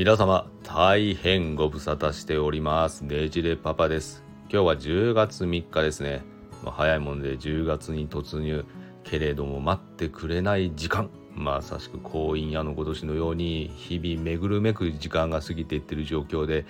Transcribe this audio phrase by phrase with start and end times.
[0.00, 3.02] 皆様大変ご無沙汰しております。
[3.02, 4.24] ねじれパパです。
[4.50, 6.22] 今日は10月3日ですね、
[6.64, 8.64] まあ、早いもんで10月に突入。
[9.04, 11.10] けれども待ってくれない時間。
[11.40, 16.64] まさしく婚姻屋の今年のように日々巡るめく時間が過ぎていってる状況で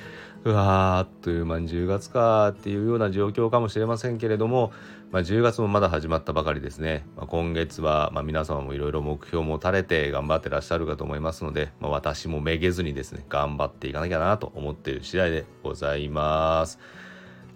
[0.45, 4.73] うわーあっという間に10月かっていうような状況かもしれませんけれども、
[5.11, 16.79] まあ、10月もまだ始まったばかりですね、まあ、今月はま皆様もいろいろ目標も垂れて頑張ってらっしゃるかと思いますので、まあ、私もめげずにですね頑張っていかなきゃなと思っている次第でございます。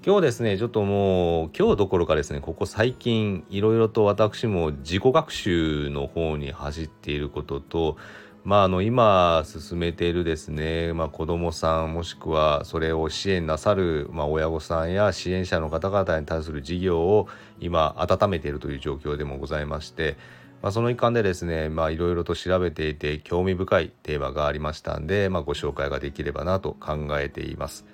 [0.07, 7.97] 今日ですね、ちょっともう、今日どころかですね、ここ最近、いろいろと私も自己学習の方に走っていることと、
[8.45, 17.27] まあ、あの今進めているですね、まあ、子どもさんもしくはそれを支援なさる、まあ、親御さんや支援者の方々に対する事業を
[17.59, 20.19] 今温めているという状況でもございまして、
[20.61, 27.87] まあ、その一環でですねいろいろと調べていて興味深いテーマがありましたんで、まあ、ご紹介ができればなと考えています。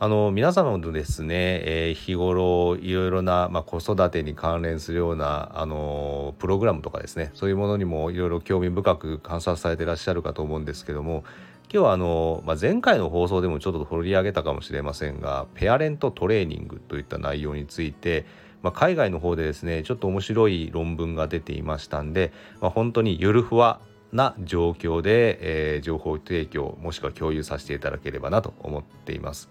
[0.00, 11.24] あの皆様のですね、えー、日頃いろいろな、まあ、子育てに関連するようなあのプログラムとかですねそういうものにもいろいろ興味深く観察されてらっしゃるかと思うんですけども
[11.64, 18.24] 今日はあの、まあ、前回の放送でもちょっと取り上げたかもしれませんがペアレントトレーニングといった内容について、
[18.62, 23.80] まあ、海外の方でですねちょっと面白い論文が出ていましたんで、まあ、本当にゆるふわ
[24.12, 29.50] な状況で、えー、情報提供もしくは共有させていただければなと思っています。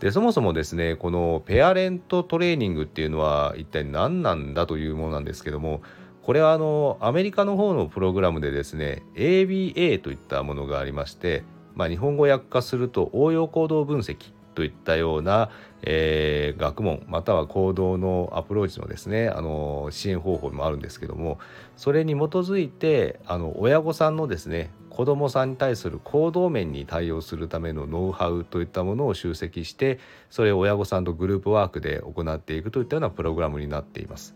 [0.00, 5.82] でそもそもですねこのペアレントトレーニングっていうのは一体何なんだというものなんですけども
[6.22, 11.42] これはあのアメリカの方のプログラムでですね ABA といったものがありまして、
[11.74, 15.50] まあ、日本語訳化すると応用行動分析といったような、
[15.82, 21.38] えー、学問または行動のアプローチのですねあの支援方法もあるんですけども
[21.76, 34.34] それに基づいてあの親御さんのですね子どもさんに対する行動面に対応するためのノウハウといったものを集積してそれを親御さんとグループワークで行っていくといったようなプログラムになっています。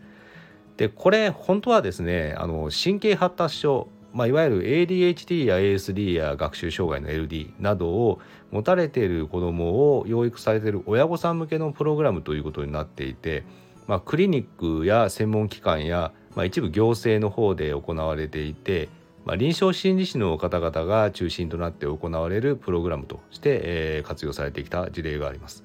[0.76, 13.44] でこれ本当はですねあの神経発達症まあ、いわゆる ADHD や ASD や学習障害の LD などを持たれている子どもを養育されている親御さん向けのプログラムということになっていて、
[13.86, 18.88] まあ、クリニックや専門機関や、まあ、一部行政の方で行われていて
[19.24, 25.64] まあ、臨床心理士の方々が中心となって行われるプログラムとして、えー、活用されてきた事例があります。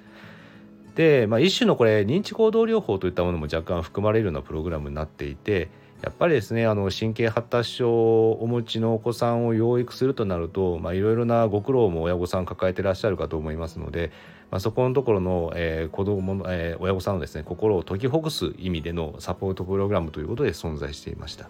[0.96, 5.70] で、まあ、一種のこれ認知行動療法といったものも若干含まれるようなプログラムになっていて
[6.02, 14.12] やっぱりですねあの神経発達症をお持ちのお子さんを養育するとなるといろいろなご苦労も親御さん抱えてらっしゃるかと思いますので、
[14.52, 21.50] まあ、そこのところの、えー、子供の、えー、親御さんのですね心を解きほぐす意味でのサポートプログラムということで存在していました。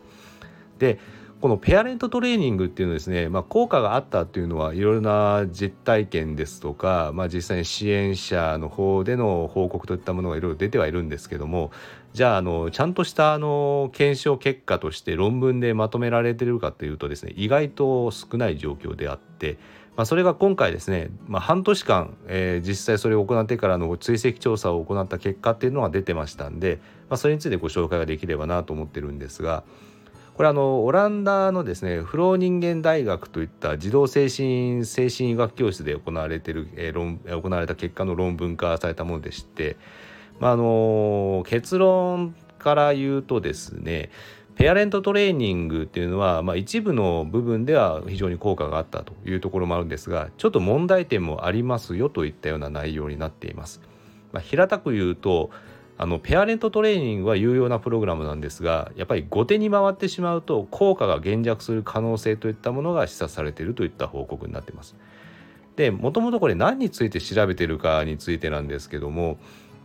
[0.79, 0.99] で
[1.39, 11.69] このペアレントトレーニングっていうのですね、まあ、効果があったっていうのはいろいろな実体験ですとか、まあ、実際に支援者の方での報告といったものがいろいろ出てはいるんですけども
[12.13, 19.57] じゃああのちゃんとしたあの検証結果として論文でまとめられてるかというとですね意外と少ない状況であって。
[19.97, 26.79] まあ、それが今回ですね、まあ、半年間、えー、実際それを行ってからの追跡調査を行った結果っていうのが出てましたんで、
[27.09, 29.63] まあ、それについてご紹介ができればなと思ってるんですが、
[30.35, 39.78] これあのオランダのですねフロー人間大学といった児童精神精神医学教室で行われてる、えー、論行われた結果の論文化されたものでして、
[40.39, 44.09] まあ、あの結論から言うとですね
[44.55, 53.81] ペアレントトレーニングっていうのは、まあ、一部の部分では非常に効果があったというところもあるんですがちょっと問題点もありますよといったような内容になっています。
[54.31, 55.51] まあ、平たく言うと
[55.99, 64.95] あのペアレントトレーニングは有用なプログラムなんですがやっぱり後手に回ってしまうと効果が減弱する可能性といったものが示唆されているといった報告になっています。
[65.75, 69.37] でもともとこれ何について調べているかについてなんですけども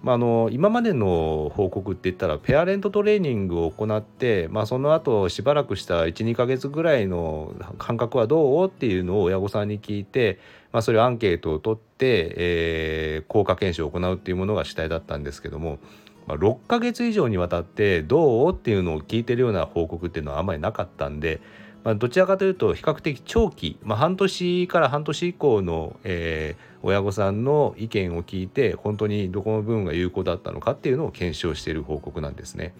[0.02, 8.66] まあ、の今までの報告って言ったらペアレントトレーニングを行って、まあ、その後しばらくした12ヶ月ぐらいの感覚はどう？
[8.66, 10.40] っていうのを親御さんに聞いて、
[10.72, 15.78] まあ、それをアンケートを取って、えー、効果検証を行うっていうものが主体だったんですけども、
[16.26, 18.52] まあ、6ヶ月以上にわたってどう？
[18.52, 21.40] っていうのを聞いてるような報告っていうのはあんまりなかったんで、
[21.84, 32.72] まあ、どちらかというと比較的長期、まあ、半年から半年以降の、えー、親御さんの意見を聞いて本当にどこの部分が有効だったのかっていうのを検証している報告なんですね。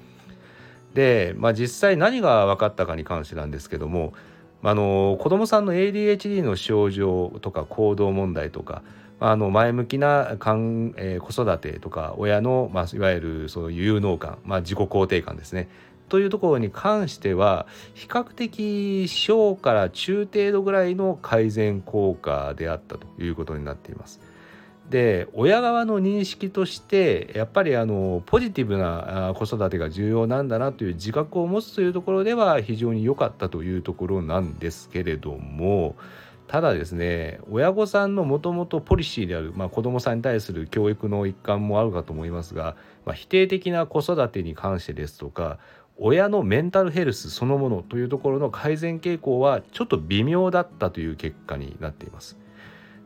[0.94, 4.12] で、まあ、実際何が分かったかに関してなんですけども
[4.62, 8.82] あの子どもさんの ADHD の症状とか行動問題とか
[9.18, 15.68] あの前向きなかん、え、子育てとか親の、まあ、いわゆるその有能感、まあ、自己肯定感ですね
[16.12, 24.20] というところに関しては比較的小から中程度ぐらいの改善効果であったということになっています。
[24.90, 35.96] で親側の認識としてやっぱりあのポジティブな子育てが重要なんだなという自覚を持つというところでは非常に良かったというところなんですけれども
[36.52, 42.76] ただですね親御さんのもともとポリシーである、まあ、子どもさんに対する教育の一環もあるかと思いますが、
[43.06, 45.58] まあ、否定的な子育てに関してですとか
[46.04, 52.36] 親のメンタルヘルスそのものというところの改善傾向はちょっと微妙だったという結果になっています。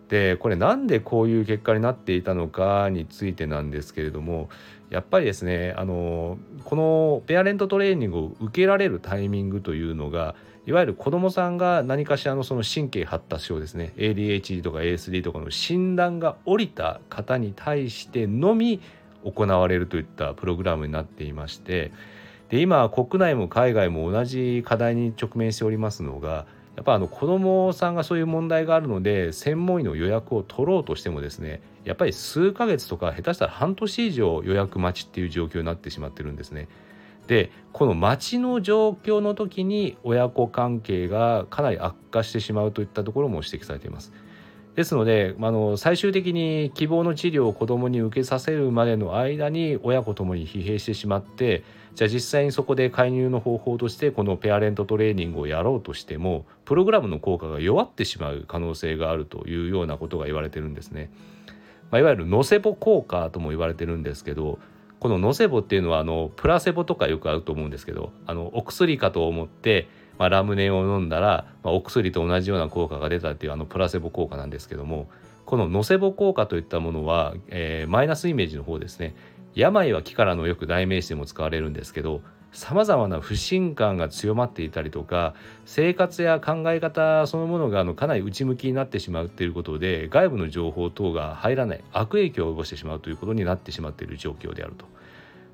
[0.09, 4.49] でこれなんでこういう結果になっていたのかについてなんですけれども
[4.89, 10.35] やっぱりですねあのこのペアレントトレーニングを受けられるタイミングというのが
[10.65, 18.81] いわゆる子どもさんが何かしらのその神経発達症ですね ADHD とか ASD とかの診断が下りた方に対してのみ
[19.23, 21.93] 行われるといったプログラムになっていまして
[22.49, 26.47] で今国内も海外も同じ課題に直面しておりますのが
[26.77, 36.69] やっぱあの子どもさんがそういう問題があるので専門医の予約を取ろうとしてもですねやっぱり数ヶ月とか下手したら半年以上予約待ちっていう状況になってしまってるんですね。
[37.27, 44.13] でこの待ちの状況の時に親子関係がかなり悪化してしまうといったところも指摘されています。
[44.77, 51.65] ですのであの最終的に希望の治療を子どもに受けさせるまでの間に親子ともに疲弊してしまって
[51.97, 61.11] じゃあ実際にそこで介入の方法としてこのペアレントトレーニングをやろうとしてもプログラムの効果が弱ってしまう可能性があるというようなことが言われてるんですね。
[61.91, 64.59] まあ、いわゆるノセボ効果とも言われてるんですけど
[65.01, 69.89] このノセボっていうのはあのプラセボとかよくあると思うんですけどあのお薬かと思って
[70.19, 75.09] まあ、ラムネを飲んだら、まあ、お薬と同じような効果が出たっていうあのプラセボ効果なんですけども
[75.45, 79.15] このノセボ効果といったものは、えー、マイナスイメージの方ですね
[79.57, 82.21] 病は気からのよく代名詞でも使われるんですけど
[82.53, 94.87] さまざまな不信感が強まっていたりとか生活や考え方そのものがあのかなり内向きになってしまうということで外部の情報等が入らない悪影響を及ぼしてしまうということになってしまっている状況であると。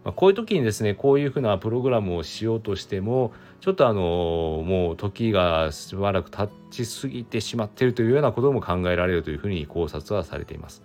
[0.04, 10.82] まあ、こういう時にですねこういうふうなプログラムをしようとしてもちょっとあのもう時がしばらく経ちすぎてしまっているというようなことも考えられるというふうに考察はされています。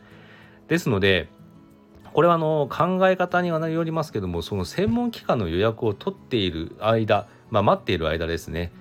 [0.67, 1.29] ですので
[2.13, 8.71] これはあの考え方にはよりますけどもその専門機関の予約を取っている間、まあ、待っている間ですね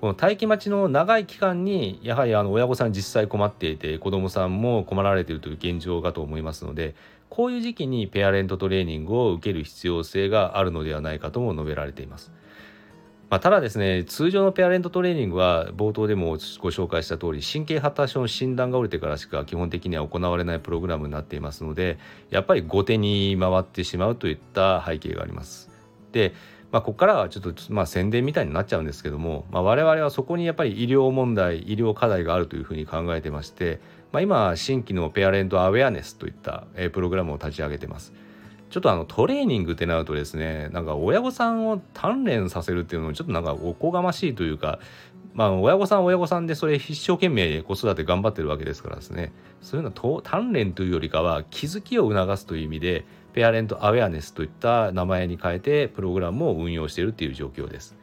[0.00, 6.94] この待機待ちの長い期間にやはりあの親御さん実際困っていて子どもさんも困られているという現状かと思いますので
[7.30, 12.30] こういう時期にペアレントトレーニングを受ける必要性があるのではないかとも述べられています。
[13.32, 21.96] まあ、ただですね通常のペアレントトレーニングは冒頭でもご紹介した通り神経発達症の診断が下りてからしか基本的には行われないプログラムになっていますので
[22.28, 25.70] やっぱり後手に回ってしまうといった背景があります。
[26.12, 26.34] で
[26.72, 33.80] まあ、ここからはちょっとまあ宣伝みたいになっちゃうんですけども、まあ、我々はそこにやっぱり医療問題医療課題があるというふうに考えてまして、
[34.10, 38.12] まあ、今新規のペアレントアウェアネスといったプログラムを立ち上げてます。
[38.72, 44.78] ちょっとあのトレーニングってなるとですねなんか親御さんを鍛錬させるっていうのもちょっとなんかおこがましいというか
[45.34, 49.30] まあ親御さん親御さんでそれ一生懸命子育て頑張ってるわけですからですね
[49.60, 53.04] そういうのは鍛錬というよりかは気づきを促すという意味で
[53.34, 57.94] ペアレントアウェアネスといった名前に変えてプログラムを運用しているっていう状況です。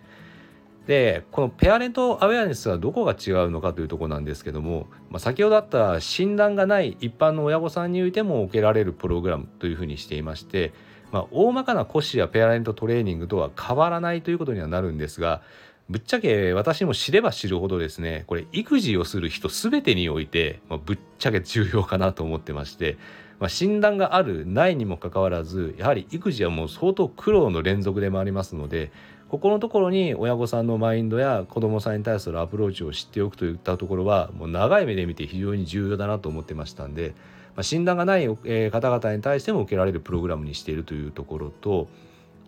[0.89, 10.73] でこのペアレントアウェアネスはどこが違うのかというところなんですけども、まあ、先ほどあった診断がない一般の親御さんにおいても受けられるプログラムというふうにしていまして、
[11.11, 15.43] まあ、大まかな骨子やペアレントトレーニングとは変わらないということにはなるんですが
[15.91, 22.97] ぶっちゃけ私も知れば知るほどですねこれ育児をする人全てにおいて、まあ、ぶっちゃけ重要かなと思ってまして、
[23.39, 28.91] まあ、診断があるないにもかかわらずやはり育児はもう相当苦労の連続でもありますので
[29.29, 37.13] ここのところに親御さんのマインドや子どもさんに対するアプローチを知っておくといったところはもう長い目で見て非常に重要だなと思ってましたんで、
[37.55, 41.87] まあ、診断がない方々に対しても受けられるプログラムにしているというところと、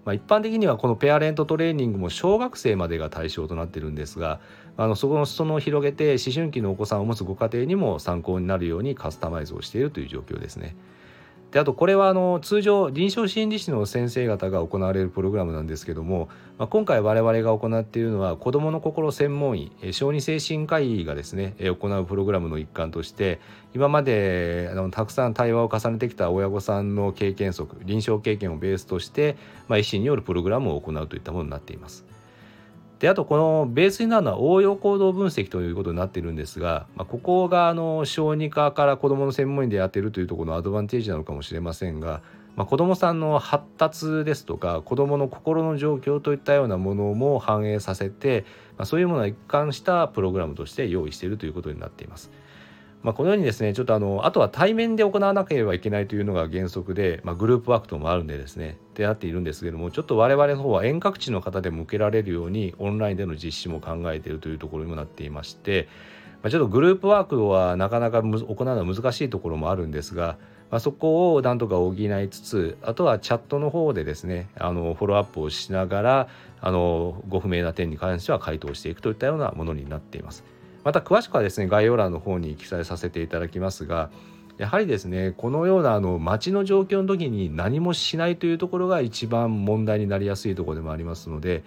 [0.05, 4.39] まあ、一般的にはこのペアレントトレーニングも小学生までが対象となっているんですが
[4.75, 10.75] あのそこの裾野を広げて思春期のお子さんを持つご家庭にも参考になるようにカスタマイズをしているという状況ですね。
[11.51, 23.41] であとこれはあの通常臨床心理士の先生方が行われるプログラムなんですけども、まあ、今回我々が行っているのは子どもの心専門医小児精神科医がですね行うプログラムの一環として
[23.75, 29.35] 今まであのたくさん対話を重ねてきた親御さんの経験則臨床経験をベースとして、
[29.67, 32.10] まあ、医師によるプログラムを行うといったものになっています。
[33.01, 42.21] であとこのベースになるのは応用行動分析ということになっているんですが、まあ、ここがあの小児科から子どもの専門医でやっているというところのアドバンテージなのかもしれませんが
[42.55, 48.45] まあ、子どもさんの発達ですとか子どもの心の状況といったようなものも反映させて、
[48.77, 52.29] まあ、そういうものを一貫したプログラムとして用意しているということになっています。
[53.03, 65.87] まあ、このようにですねちょっとあのあとは対面で行わなければいけないというのが原則で、まあ、グループワークともあるんでですねってなっているんですけどもちょっと我々の方は遠隔地の方でも受けられるようにオンラインでの実施も考えているというところにもなっていまして、
[66.43, 70.37] まあ、ちょっとグループワークはなかなか行うのは難しいところもあるんですが、
[70.69, 76.27] まあ、そこをなんとか補いつつあとはチャットの方でですねあのフォローアップをしながら
[76.61, 80.43] あのご不明な点に関しては回答していくといったようなものになっています。
[80.83, 84.09] また詳しくはですね概要欄の方に記載させていただきますが
[84.57, 91.63] やはりですねこのようなあの街の状況の時に何もしないというところが一番問題になりやすいところでもありますので、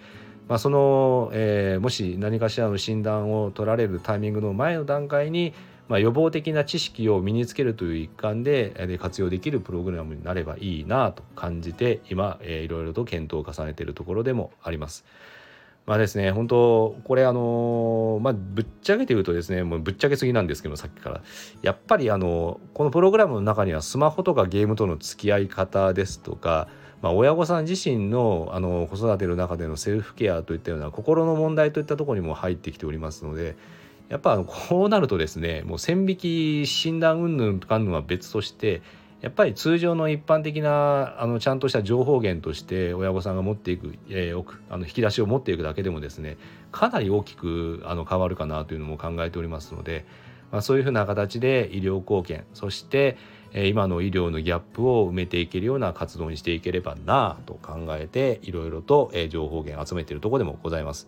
[0.47, 5.53] まあ、その、えー、もし何かしらの診断を取られるタイミングの前の段階に
[5.87, 15.05] まあ、予防的な知識を身につけるという一環で活用できるプログラムになればいいなと感じて今、えー、いろいろと検討を重ねているところでもあります。
[15.85, 21.21] まあですね、本当これあのまあ、ぶっちゃけて言うとですね、もうぶっちゃけすぎなんですけど、さっきから。
[21.61, 26.67] やっぱりあの、このプログラムの中にはスマホとかゲームとの付き合い方ですとか、
[27.03, 33.55] まあ、親御さん自身のあの子育ての中でのセルフケアといったような心の問題といったところにも入ってきておりますので、
[34.09, 38.81] やっぱこうなるとですね、もう線引き診断云々とかんのは別として、
[39.25, 46.37] やっぱり通常の一般的なあのちゃんとした情報源として親御さんが持っていく、えー、あの引き出しを持っていくだけでもですね
[46.71, 50.05] かなり大きくあの変わるかなというのも考えておりますので、
[50.51, 53.17] まあ、そういうふうな形で医療貢献そして、
[53.51, 61.07] えー、今の医療のギャップを埋めていけるような活動にしていければなと考えていろいろと、えー、情報源集めているところでもございます。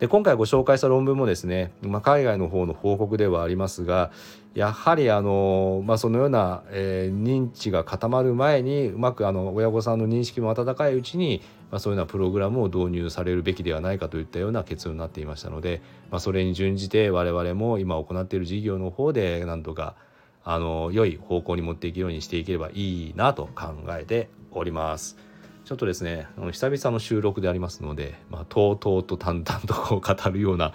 [0.00, 4.10] で今回ご紹介した論文もですね、まあ、海外の方の報告ではありますが
[4.54, 19.96] やはりあの、まあ、そのような、えー、認知が固まる前にうまくあの親御さんの認識も温かいうちに、まあ、そういうようなプログラムを導入されるべきではないかといったような結論になっていましたので、まあ、それに準じて我々も今行っている事業の方でなんとか
[20.44, 25.29] あの良い方向に持っていけるようにしていければいいなと考えております。
[25.70, 30.72] ちょっとですね久々の収録でありますので、まあ、とうとうと淡々とこう語るような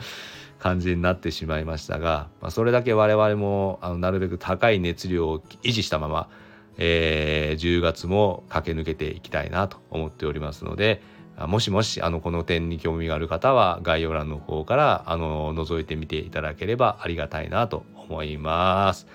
[0.58, 6.30] 感じになってしまいましたが、まあ、それだけ我々もあのなるべく高い熱量を維持したまま、
[6.78, 11.02] えー、10月も駆け抜けていきたいなと思っておりますので
[11.46, 19.08] もしもしあのこの点に興味がある方は概要欄の方からあの覗いてみていただければありがたいなと思います。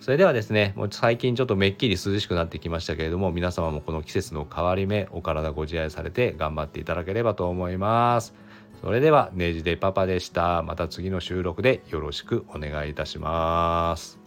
[0.00, 8.34] それではですね、もう最近ちょっとめっきり涼しくなってきましたけれども、皆様もこの季節の変わり目、お体ご自愛されて頑張っていただければと思います。
[8.82, 10.62] それでは、ネジでパパでした。
[10.62, 14.20] また次の収録でよろしくお願いいたします。